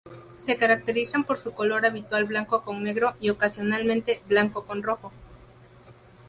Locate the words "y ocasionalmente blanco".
3.21-4.63